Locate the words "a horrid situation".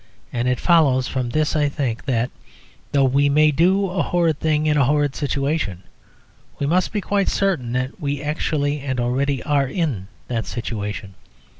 4.75-5.83